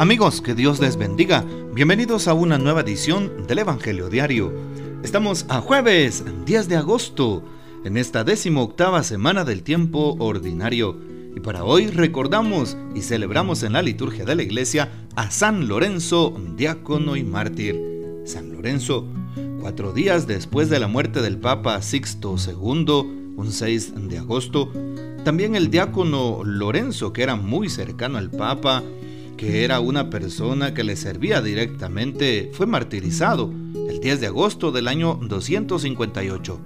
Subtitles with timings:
[0.00, 1.44] Amigos, que Dios les bendiga.
[1.74, 4.52] Bienvenidos a una nueva edición del Evangelio Diario.
[5.02, 7.42] Estamos a jueves 10 de agosto,
[7.84, 10.96] en esta décimo octava semana del tiempo ordinario.
[11.34, 16.32] Y para hoy recordamos y celebramos en la liturgia de la iglesia a San Lorenzo,
[16.54, 18.22] diácono y mártir.
[18.24, 19.04] San Lorenzo,
[19.60, 24.70] cuatro días después de la muerte del Papa Sixto II, un 6 de agosto,
[25.24, 28.84] también el diácono Lorenzo, que era muy cercano al Papa,
[29.38, 33.50] que era una persona que le servía directamente, fue martirizado
[33.88, 36.60] el 10 de agosto del año 258.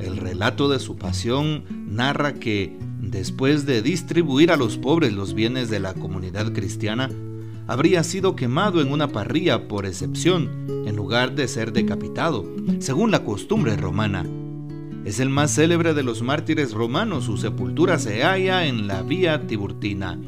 [0.00, 5.68] El relato de su pasión narra que, después de distribuir a los pobres los bienes
[5.68, 7.10] de la comunidad cristiana,
[7.68, 10.48] habría sido quemado en una parrilla por excepción,
[10.86, 12.46] en lugar de ser decapitado,
[12.78, 14.24] según la costumbre romana.
[15.04, 19.46] Es el más célebre de los mártires romanos, su sepultura se halla en la vía
[19.46, 20.18] Tiburtina.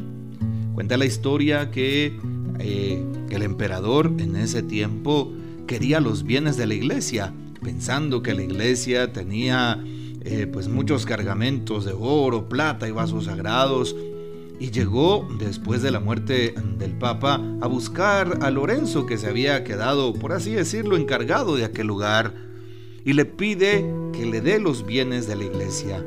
[0.74, 2.18] Cuenta la historia que
[2.58, 5.32] eh, el emperador en ese tiempo
[5.66, 9.82] quería los bienes de la iglesia, pensando que la iglesia tenía
[10.24, 13.94] eh, pues muchos cargamentos de oro, plata y vasos sagrados.
[14.60, 19.64] Y llegó, después de la muerte del Papa, a buscar a Lorenzo, que se había
[19.64, 22.32] quedado, por así decirlo, encargado de aquel lugar,
[23.04, 26.04] y le pide que le dé los bienes de la iglesia.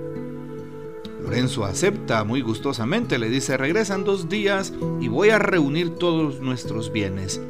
[1.26, 6.92] Lorenzo acepta muy gustosamente, le dice, regresan dos días y voy a reunir todos nuestros
[6.92, 7.42] bienes.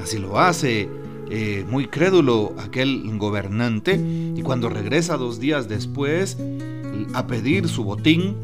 [0.00, 0.88] Así lo hace,
[1.28, 4.00] eh, muy crédulo aquel gobernante,
[4.36, 6.38] y cuando regresa dos días después
[7.12, 8.36] a pedir su botín,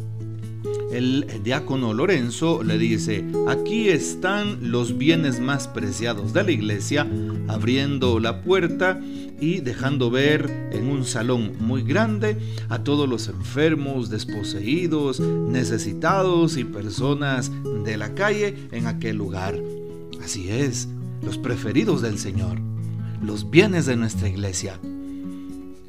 [0.95, 7.07] el diácono Lorenzo le dice, aquí están los bienes más preciados de la iglesia,
[7.49, 9.01] abriendo la puerta
[9.41, 16.65] y dejando ver en un salón muy grande a todos los enfermos, desposeídos, necesitados y
[16.65, 17.51] personas
[17.85, 19.59] de la calle en aquel lugar.
[20.23, 20.89] Así es,
[21.23, 22.59] los preferidos del Señor,
[23.21, 24.79] los bienes de nuestra iglesia.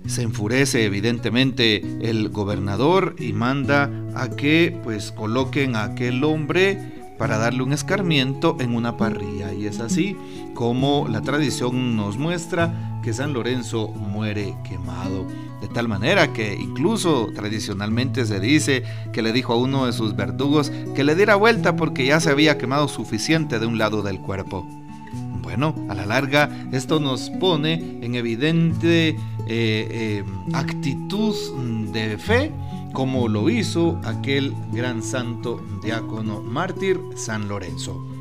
[0.08, 6.80] Se enfurece evidentemente el gobernador y manda a que pues coloquen a aquel hombre
[7.18, 9.54] para darle un escarmiento en una parrilla.
[9.54, 10.16] Y es así
[10.54, 15.26] como la tradición nos muestra que San Lorenzo muere quemado.
[15.62, 18.84] De tal manera que incluso tradicionalmente se dice
[19.14, 22.30] que le dijo a uno de sus verdugos que le diera vuelta porque ya se
[22.30, 24.68] había quemado suficiente de un lado del cuerpo.
[25.42, 29.18] Bueno, a la larga esto nos pone en evidente eh,
[29.48, 30.24] eh,
[30.54, 31.36] actitud
[31.94, 32.52] de fe
[32.96, 38.15] como lo hizo aquel gran santo diácono mártir San Lorenzo.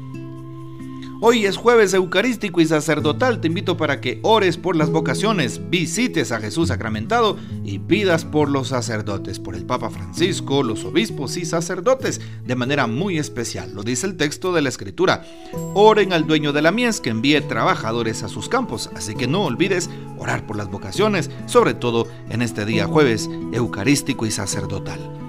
[1.27, 3.41] Hoy es jueves eucarístico y sacerdotal.
[3.41, 8.51] Te invito para que ores por las vocaciones, visites a Jesús sacramentado y pidas por
[8.51, 13.73] los sacerdotes, por el Papa Francisco, los obispos y sacerdotes, de manera muy especial.
[13.73, 15.25] Lo dice el texto de la Escritura.
[15.73, 18.91] Oren al dueño de la mies que envíe trabajadores a sus campos.
[18.95, 24.27] Así que no olvides orar por las vocaciones, sobre todo en este día jueves eucarístico
[24.27, 25.24] y sacerdotal.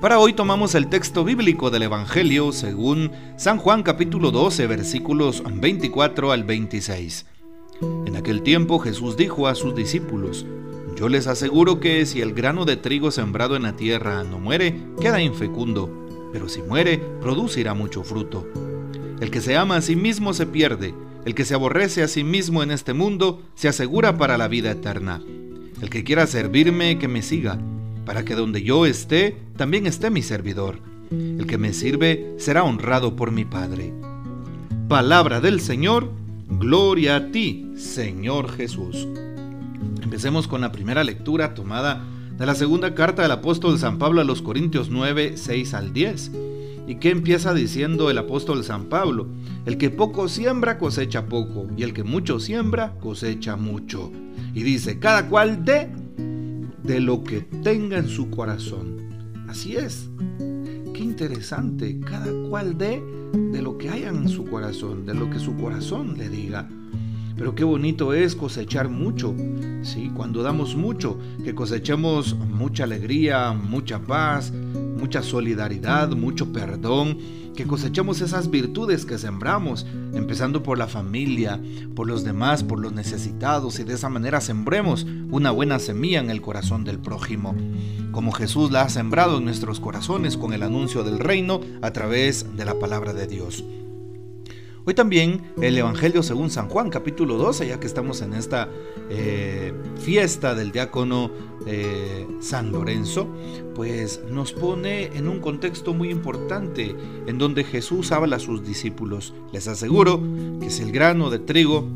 [0.00, 6.30] Para hoy tomamos el texto bíblico del Evangelio según San Juan capítulo 12 versículos 24
[6.30, 7.26] al 26.
[8.06, 10.46] En aquel tiempo Jesús dijo a sus discípulos,
[10.96, 14.80] Yo les aseguro que si el grano de trigo sembrado en la tierra no muere,
[15.00, 15.90] queda infecundo,
[16.32, 18.46] pero si muere, producirá mucho fruto.
[19.20, 20.94] El que se ama a sí mismo se pierde,
[21.24, 24.70] el que se aborrece a sí mismo en este mundo se asegura para la vida
[24.70, 25.20] eterna.
[25.82, 27.58] El que quiera servirme, que me siga
[28.08, 30.78] para que donde yo esté, también esté mi servidor.
[31.10, 33.92] El que me sirve será honrado por mi Padre.
[34.88, 36.12] Palabra del Señor,
[36.48, 39.08] gloria a ti, Señor Jesús.
[40.00, 42.04] Empecemos con la primera lectura tomada
[42.38, 46.30] de la segunda carta del apóstol San Pablo a los Corintios 9, 6 al 10.
[46.86, 49.26] ¿Y qué empieza diciendo el apóstol San Pablo?
[49.66, 54.12] El que poco siembra cosecha poco, y el que mucho siembra cosecha mucho.
[54.54, 55.90] Y dice, cada cual de
[56.88, 59.07] de lo que tenga en su corazón.
[59.48, 60.08] Así es.
[60.94, 61.98] Qué interesante.
[62.00, 63.02] Cada cual dé
[63.52, 66.68] de lo que haya en su corazón, de lo que su corazón le diga.
[67.36, 69.34] Pero qué bonito es cosechar mucho,
[69.82, 70.10] ¿sí?
[70.14, 74.52] Cuando damos mucho, que cosechemos mucha alegría, mucha paz,
[74.98, 77.18] mucha solidaridad, mucho perdón,
[77.56, 81.60] que cosechemos esas virtudes que sembramos, empezando por la familia,
[81.94, 86.30] por los demás, por los necesitados, y de esa manera sembremos una buena semilla en
[86.30, 87.54] el corazón del prójimo,
[88.12, 92.56] como Jesús la ha sembrado en nuestros corazones con el anuncio del reino a través
[92.56, 93.64] de la palabra de Dios.
[94.88, 98.70] Hoy también el Evangelio según San Juan, capítulo 12, ya que estamos en esta
[99.10, 101.30] eh, fiesta del diácono
[101.66, 103.28] eh, San Lorenzo,
[103.74, 106.96] pues nos pone en un contexto muy importante
[107.26, 109.34] en donde Jesús habla a sus discípulos.
[109.52, 110.22] Les aseguro
[110.58, 111.86] que si el grano de trigo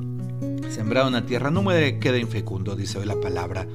[0.68, 3.66] sembrado en la tierra no me queda infecundo, dice hoy la palabra.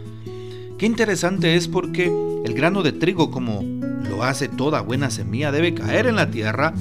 [0.77, 2.05] Qué interesante es porque
[2.45, 3.63] el grano de trigo, como
[4.07, 6.75] lo hace toda buena semilla, debe caer en la tierra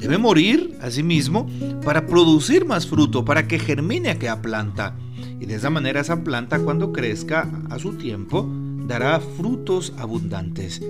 [0.00, 1.46] Debe morir a sí mismo
[1.84, 4.96] para producir más fruto, para que germine aquella planta.
[5.38, 8.48] Y de esa manera esa planta cuando crezca a su tiempo
[8.86, 10.80] dará frutos abundantes.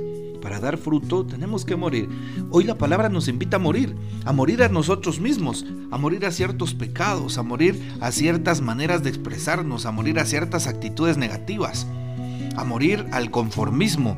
[0.40, 2.08] Para dar fruto tenemos que morir.
[2.50, 6.30] Hoy la palabra nos invita a morir, a morir a nosotros mismos, a morir a
[6.30, 11.86] ciertos pecados, a morir a ciertas maneras de expresarnos, a morir a ciertas actitudes negativas,
[12.56, 14.16] a morir al conformismo,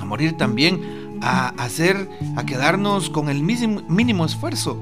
[0.00, 4.80] a morir también a hacer, a quedarnos con el mínimo, esfuerzo,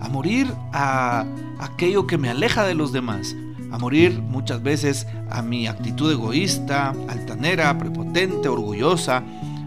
[0.00, 1.24] a morir a
[1.58, 3.34] aquello que me aleja de los demás,
[3.70, 9.22] a morir muchas veces a mi actitud egoísta, altanera, prepotente, orgullosa,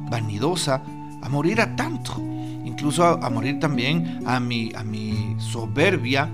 [0.10, 0.81] vanidosa,
[1.22, 2.16] a morir a tanto,
[2.66, 6.30] incluso a, morir también a mi, a mi soberbia,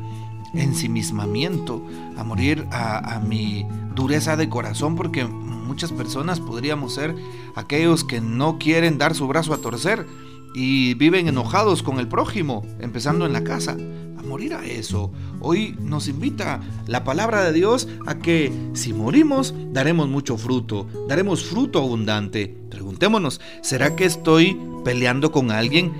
[0.53, 1.85] ensimismamiento,
[2.17, 3.65] a morir a, a mi
[3.95, 7.15] dureza de corazón, porque muchas personas podríamos ser
[7.55, 10.05] aquellos que no quieren dar su brazo a torcer
[10.53, 13.75] y viven enojados con el prójimo, empezando en la casa.
[14.17, 15.11] A morir a eso.
[15.41, 21.43] Hoy nos invita la palabra de Dios a que si morimos, daremos mucho fruto, daremos
[21.43, 22.55] fruto abundante.
[22.69, 25.91] Preguntémonos, ¿será que estoy peleando con alguien?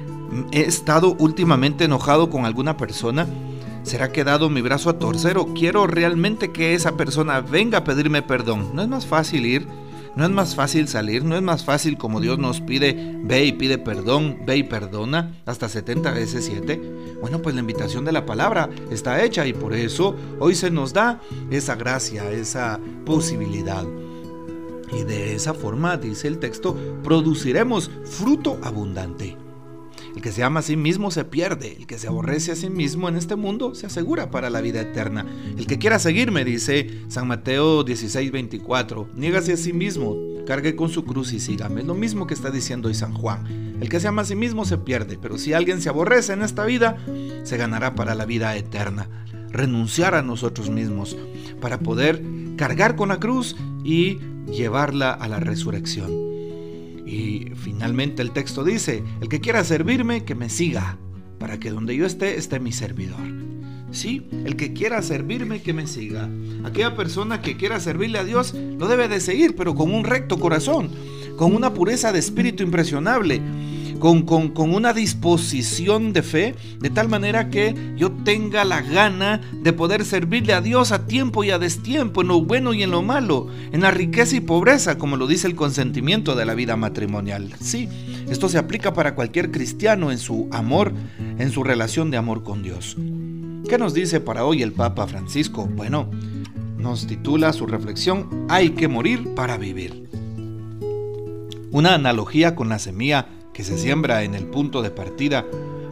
[0.51, 3.27] ¿He estado últimamente enojado con alguna persona?
[3.83, 7.79] ¿Será que he dado mi brazo a torcer o quiero realmente que esa persona venga
[7.79, 8.71] a pedirme perdón?
[8.73, 9.67] ¿No es más fácil ir?
[10.15, 11.25] ¿No es más fácil salir?
[11.25, 15.33] ¿No es más fácil como Dios nos pide, ve y pide perdón, ve y perdona
[15.45, 17.17] hasta 70 veces 7?
[17.19, 20.93] Bueno, pues la invitación de la palabra está hecha y por eso hoy se nos
[20.93, 21.19] da
[21.51, 23.85] esa gracia, esa posibilidad.
[24.93, 29.35] Y de esa forma, dice el texto, produciremos fruto abundante.
[30.23, 33.09] Que se ama a sí mismo se pierde, el que se aborrece a sí mismo
[33.09, 35.25] en este mundo se asegura para la vida eterna.
[35.57, 40.15] El que quiera seguirme, dice San Mateo 16, 24, niégase a sí mismo,
[40.47, 41.81] cargue con su cruz y sígame.
[41.81, 43.75] Es lo mismo que está diciendo hoy San Juan.
[43.81, 46.41] El que se ama a sí mismo se pierde, pero si alguien se aborrece en
[46.41, 46.95] esta vida,
[47.43, 49.09] se ganará para la vida eterna.
[49.49, 51.17] Renunciar a nosotros mismos
[51.59, 52.23] para poder
[52.55, 56.22] cargar con la cruz y llevarla a la resurrección.
[57.05, 60.97] Y finalmente el texto dice, el que quiera servirme, que me siga,
[61.39, 63.19] para que donde yo esté, esté mi servidor.
[63.91, 66.29] Sí, el que quiera servirme, que me siga.
[66.63, 70.39] Aquella persona que quiera servirle a Dios, lo debe de seguir, pero con un recto
[70.39, 70.89] corazón,
[71.37, 73.41] con una pureza de espíritu impresionable
[74.03, 80.03] con, una disposición de fe, de tal manera que yo tenga la gana de poder
[80.03, 83.47] servirle a Dios a tiempo y a destiempo, en lo bueno y en lo malo,
[83.71, 87.53] en la riqueza y pobreza, como lo dice el consentimiento de la vida matrimonial.
[87.61, 87.87] Sí,
[88.29, 90.91] esto se aplica para cualquier cristiano en su amor,
[91.39, 92.97] en su relación de amor con Dios.
[93.69, 95.65] ¿Qué nos dice para hoy el Papa Francisco?
[95.65, 96.11] Bueno,
[96.77, 100.09] nos titula su reflexión Hay que morir para vivir.
[101.71, 105.45] Una analogía con la semilla que se siembra en el punto de partida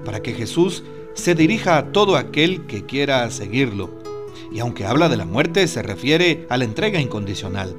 [0.03, 3.89] para que Jesús se dirija a todo aquel que quiera seguirlo.
[4.51, 7.75] Y aunque habla de la muerte, se refiere a la entrega incondicional.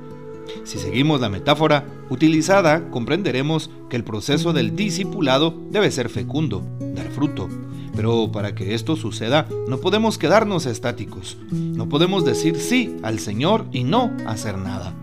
[0.64, 6.62] Si seguimos la metáfora utilizada, comprenderemos que el proceso del discipulado debe ser fecundo,
[6.94, 7.48] dar fruto.
[7.94, 11.36] Pero para que esto suceda, no podemos quedarnos estáticos.
[11.50, 14.94] No podemos decir sí al Señor y no hacer nada.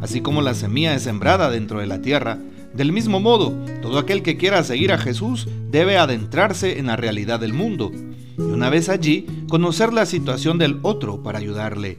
[0.00, 2.38] Así como la semilla es sembrada dentro de la tierra,
[2.74, 7.40] del mismo modo, todo aquel que quiera seguir a Jesús debe adentrarse en la realidad
[7.40, 7.90] del mundo
[8.38, 11.96] y una vez allí conocer la situación del otro para ayudarle.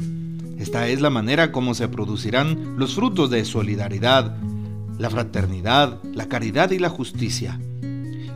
[0.59, 4.37] Esta es la manera como se producirán los frutos de solidaridad,
[4.97, 7.59] la fraternidad, la caridad y la justicia.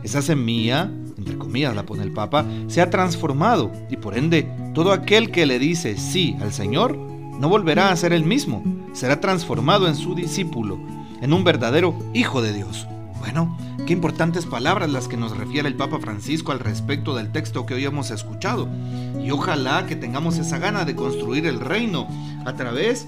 [0.02, 4.92] Esa semilla, entre comillas la pone el Papa, se ha transformado y por ende todo
[4.92, 9.88] aquel que le dice sí al Señor no volverá a ser el mismo, será transformado
[9.88, 10.78] en su discípulo
[11.22, 12.86] en un verdadero Hijo de Dios.
[13.20, 17.64] Bueno, qué importantes palabras las que nos refiere el Papa Francisco al respecto del texto
[17.64, 18.68] que hoy hemos escuchado.
[19.24, 22.08] Y ojalá que tengamos esa gana de construir el reino
[22.44, 23.06] a través,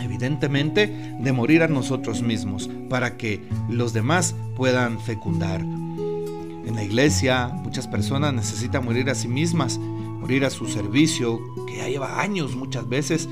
[0.00, 0.86] evidentemente,
[1.20, 5.60] de morir a nosotros mismos, para que los demás puedan fecundar.
[5.60, 11.76] En la iglesia muchas personas necesitan morir a sí mismas, morir a su servicio, que
[11.76, 13.28] ya lleva años muchas veces,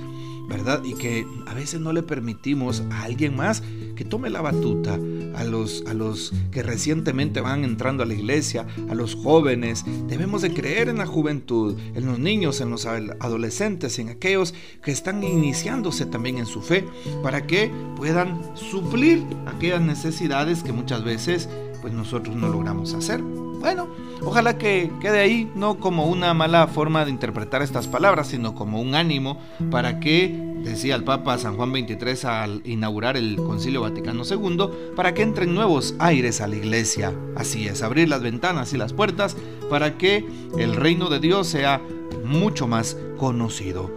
[0.46, 0.84] ¿verdad?
[0.84, 3.62] Y que a veces no le permitimos a alguien más
[3.96, 4.94] que tome la batuta
[5.34, 9.84] a los, a los que recientemente van entrando a la iglesia, a los jóvenes.
[10.06, 14.92] Debemos de creer en la juventud, en los niños, en los adolescentes, en aquellos que
[14.92, 16.84] están iniciándose también en su fe,
[17.22, 21.48] para que puedan suplir aquellas necesidades que muchas veces
[21.80, 23.22] pues nosotros no logramos hacer.
[23.22, 23.88] Bueno,
[24.26, 28.80] ojalá que quede ahí no como una mala forma de interpretar estas palabras, sino como
[28.80, 29.38] un ánimo
[29.70, 35.14] para que, decía el Papa San Juan XXIII al inaugurar el Concilio Vaticano II, para
[35.14, 37.14] que entren nuevos aires a la iglesia.
[37.36, 39.36] Así es, abrir las ventanas y las puertas
[39.70, 40.26] para que
[40.58, 41.80] el reino de Dios sea
[42.24, 43.90] mucho más conocido.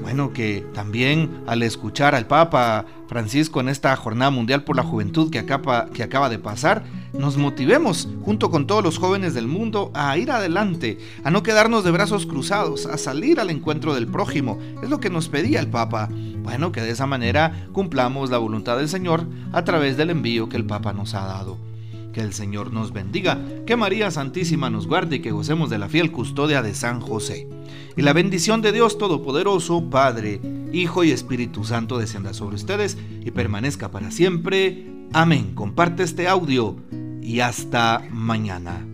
[0.00, 5.30] Bueno, que también al escuchar al Papa Francisco en esta Jornada Mundial por la Juventud
[5.30, 6.84] que acaba, que acaba de pasar,
[7.18, 11.84] nos motivemos junto con todos los jóvenes del mundo a ir adelante, a no quedarnos
[11.84, 14.58] de brazos cruzados, a salir al encuentro del prójimo.
[14.82, 16.08] Es lo que nos pedía el Papa.
[16.42, 20.56] Bueno, que de esa manera cumplamos la voluntad del Señor a través del envío que
[20.56, 21.56] el Papa nos ha dado.
[22.12, 25.88] Que el Señor nos bendiga, que María Santísima nos guarde y que gocemos de la
[25.88, 27.48] fiel custodia de San José.
[27.96, 30.40] Y la bendición de Dios Todopoderoso, Padre,
[30.72, 34.92] Hijo y Espíritu Santo descienda sobre ustedes y permanezca para siempre.
[35.12, 35.54] Amén.
[35.54, 36.76] Comparte este audio
[37.24, 38.93] y hasta mañana.